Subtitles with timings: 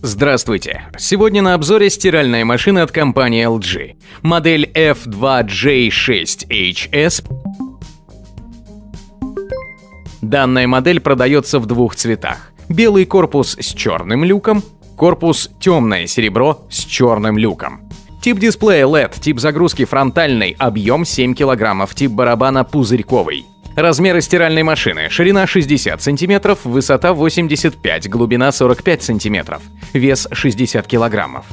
[0.00, 0.84] Здравствуйте!
[0.96, 3.96] Сегодня на обзоре стиральная машина от компании LG.
[4.22, 7.24] Модель F2J6HS.
[10.22, 12.52] Данная модель продается в двух цветах.
[12.68, 14.62] Белый корпус с черным люком,
[14.96, 17.80] корпус темное серебро с черным люком.
[18.22, 23.46] Тип дисплея LED, тип загрузки фронтальный, объем 7 кг, тип барабана пузырьковый.
[23.78, 25.08] Размеры стиральной машины.
[25.08, 29.60] Ширина 60 см, высота 85, глубина 45 см,
[29.92, 31.44] вес 60 кг.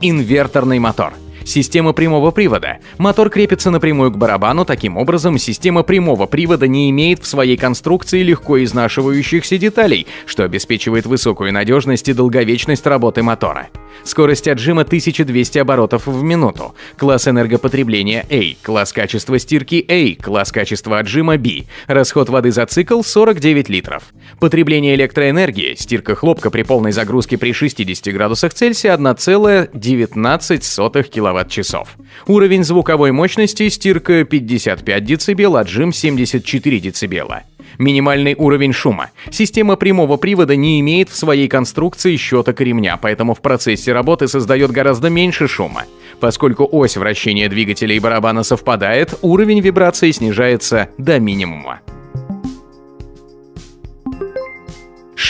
[0.00, 1.12] Инверторный мотор.
[1.50, 2.78] Система прямого привода.
[2.96, 8.22] Мотор крепится напрямую к барабану, таким образом система прямого привода не имеет в своей конструкции
[8.22, 13.66] легко изнашивающихся деталей, что обеспечивает высокую надежность и долговечность работы мотора.
[14.04, 16.76] Скорость отжима 1200 оборотов в минуту.
[16.96, 18.54] Класс энергопотребления A.
[18.62, 20.14] Класс качества стирки A.
[20.22, 21.64] Класс качества отжима B.
[21.88, 24.04] Расход воды за цикл 49 литров.
[24.38, 25.74] Потребление электроэнергии.
[25.74, 30.60] Стирка хлопка при полной загрузке при 60 градусах Цельсия 1,19
[31.40, 31.96] кВт-часов.
[32.26, 33.68] Уровень звуковой мощности.
[33.68, 37.44] Стирка 55 дБ, отжим 74 дБ.
[37.78, 39.10] Минимальный уровень шума.
[39.30, 44.70] Система прямого привода не имеет в своей конструкции щеток ремня, поэтому в процессе работы создает
[44.70, 45.84] гораздо меньше шума.
[46.18, 51.80] Поскольку ось вращения двигателя и барабана совпадает, уровень вибрации снижается до минимума.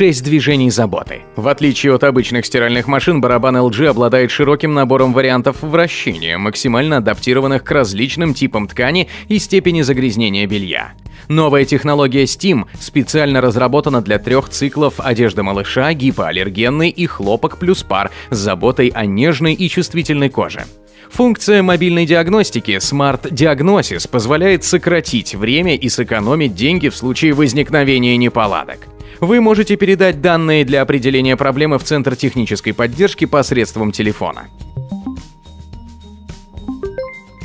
[0.01, 1.21] 6 движений заботы.
[1.37, 7.63] В отличие от обычных стиральных машин, барабан LG обладает широким набором вариантов вращения, максимально адаптированных
[7.63, 10.93] к различным типам ткани и степени загрязнения белья.
[11.29, 18.11] Новая технология Steam специально разработана для трех циклов одежды малыша, гипоаллергенный и хлопок плюс пар
[18.31, 20.65] с заботой о нежной и чувствительной коже.
[21.11, 28.89] Функция мобильной диагностики Smart Diagnosis позволяет сократить время и сэкономить деньги в случае возникновения неполадок.
[29.21, 34.49] Вы можете передать данные для определения проблемы в Центр технической поддержки посредством телефона.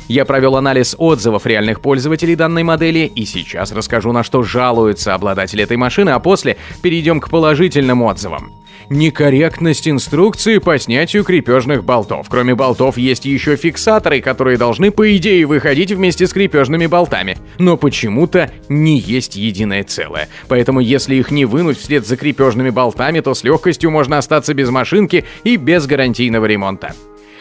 [0.08, 5.64] Я провел анализ отзывов реальных пользователей данной модели и сейчас расскажу, на что жалуются обладатели
[5.64, 8.52] этой машины, а после перейдем к положительным отзывам.
[8.88, 12.28] Некорректность инструкции по снятию крепежных болтов.
[12.28, 17.36] Кроме болтов есть еще фиксаторы, которые должны по идее выходить вместе с крепежными болтами.
[17.58, 20.28] Но почему-то не есть единое целое.
[20.46, 24.70] Поэтому если их не вынуть вслед за крепежными болтами, то с легкостью можно остаться без
[24.70, 26.94] машинки и без гарантийного ремонта.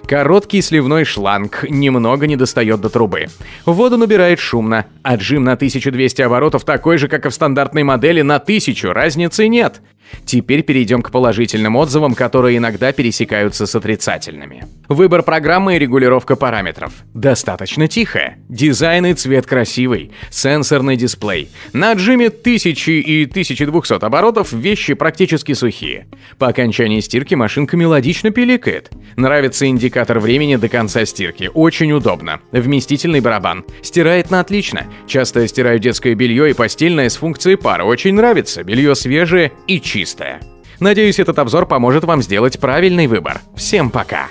[0.08, 3.26] Короткий сливной шланг немного не достает до трубы.
[3.66, 4.86] Воду набирает шумно.
[5.02, 9.82] Отжим на 1200 оборотов такой же, как и в стандартной модели, на 1000, разницы нет.
[10.26, 14.66] Теперь перейдем к положительным отзывам, которые иногда пересекаются с отрицательными.
[14.88, 16.94] Выбор программы и регулировка параметров.
[17.14, 18.36] Достаточно тихо.
[18.50, 20.12] Дизайн и цвет красивый.
[20.30, 21.50] Сенсорный дисплей.
[21.74, 26.08] На отжиме 1000 и 1200 оборотов вещи практически сухие.
[26.38, 28.92] По окончании стирки машинка мелодично пиликает.
[29.16, 31.50] Нравится индикатор времени до конца стирки.
[31.54, 32.40] Очень удобно.
[32.52, 33.66] Вместительный барабан.
[33.82, 34.86] Стирает на отлично.
[35.08, 37.84] Часто стираю детское белье и постельное с функцией пара.
[37.84, 38.64] Очень нравится.
[38.64, 40.42] Белье свежее и чистое.
[40.82, 43.40] Надеюсь, этот обзор поможет вам сделать правильный выбор.
[43.56, 44.28] Всем пока!